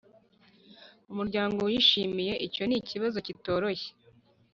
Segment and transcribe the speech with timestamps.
[1.11, 3.89] umuryango wishimye Icyo ni ikibazo kitoroshye